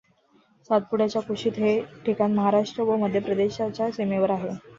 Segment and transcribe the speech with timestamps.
[0.69, 4.49] सातपुड्याच्या कुशीतील हे ठिकाण महाराष्ट्र व मध्यप्रदेशाच्या सीमेवर आहे.